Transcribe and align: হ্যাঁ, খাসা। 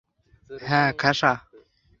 হ্যাঁ, 0.61 0.89
খাসা। 0.93 1.31